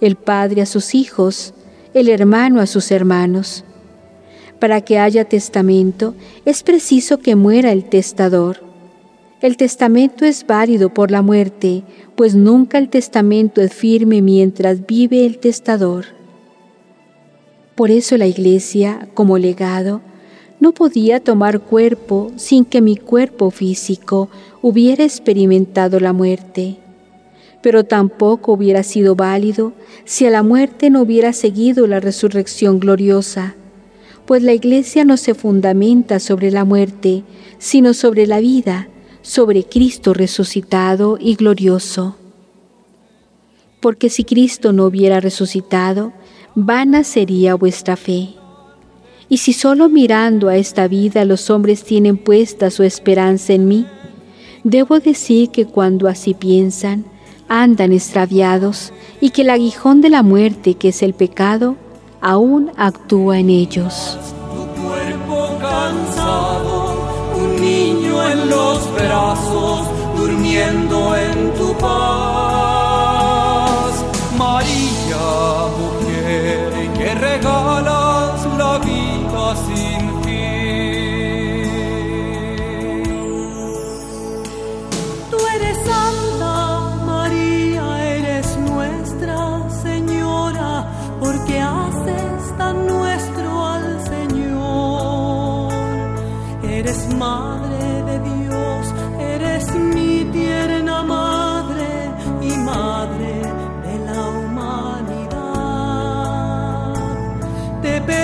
[0.00, 1.54] el padre a sus hijos,
[1.94, 3.64] el hermano a sus hermanos.
[4.58, 6.14] Para que haya testamento
[6.44, 8.69] es preciso que muera el testador.
[9.40, 11.82] El testamento es válido por la muerte,
[12.14, 16.06] pues nunca el testamento es firme mientras vive el testador.
[17.74, 20.02] Por eso la Iglesia, como legado,
[20.60, 24.28] no podía tomar cuerpo sin que mi cuerpo físico
[24.60, 26.76] hubiera experimentado la muerte
[27.62, 29.72] pero tampoco hubiera sido válido
[30.04, 33.54] si a la muerte no hubiera seguido la resurrección gloriosa,
[34.26, 37.24] pues la iglesia no se fundamenta sobre la muerte,
[37.58, 38.88] sino sobre la vida,
[39.22, 42.16] sobre Cristo resucitado y glorioso.
[43.80, 46.12] Porque si Cristo no hubiera resucitado,
[46.54, 48.30] vana sería vuestra fe.
[49.28, 53.86] Y si solo mirando a esta vida los hombres tienen puesta su esperanza en mí,
[54.64, 57.04] debo decir que cuando así piensan,
[57.48, 61.76] andan extraviados y que el aguijón de la muerte, que es el pecado,
[62.20, 64.18] aún actúa en ellos.
[64.54, 66.96] Tu cuerpo cansado,
[67.36, 72.00] un niño en los brazos, durmiendo en tu paz.
[74.36, 75.26] María,
[75.80, 81.64] mujer que regalas la vida sin fin.
[85.30, 86.54] Tú eres santa,
[87.06, 87.84] María,
[88.16, 89.38] eres nuestra
[89.82, 90.70] Señora,
[91.20, 95.72] porque haces tan nuestro al Señor.
[96.62, 97.69] Eres madre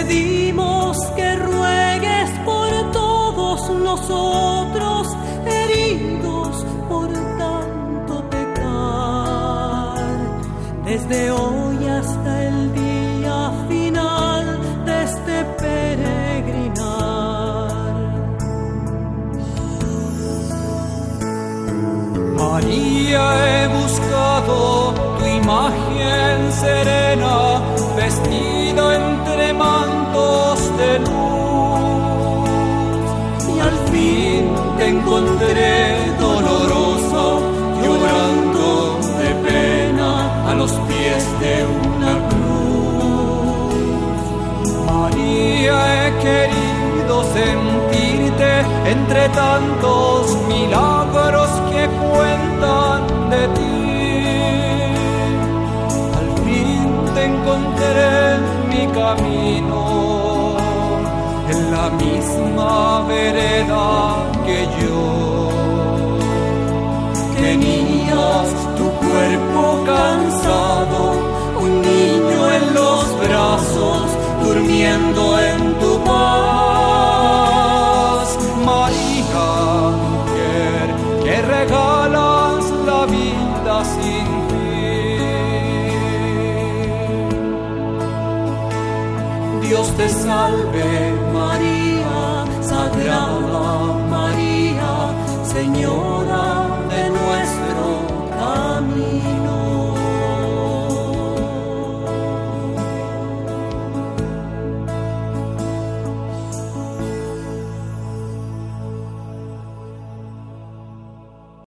[0.07, 5.09] pedimos que ruegues por todos nosotros,
[5.47, 9.99] heridos por tanto pecar,
[10.85, 14.45] desde hoy hasta el día final
[14.85, 16.87] de este peregrinar.
[22.37, 27.61] María, he buscado tu imagen serena,
[27.97, 28.56] vestida
[49.29, 53.77] tantos milagros que cuentan de ti.
[56.19, 59.81] Al fin te encontré en mi camino,
[61.49, 63.87] en la misma vereda
[64.45, 65.49] que yo.
[67.41, 71.01] Tenías tu cuerpo cansado,
[71.61, 74.05] un niño en los brazos,
[74.43, 75.66] durmiendo en
[89.97, 91.16] te salve,